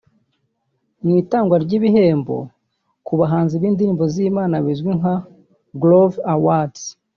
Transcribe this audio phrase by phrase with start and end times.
[1.03, 2.37] Mu itangwa ry’ibihembo
[3.05, 5.15] ku bahanzi b’indirimbo z’Imana bizwi nka
[5.81, 6.83] Groove Awards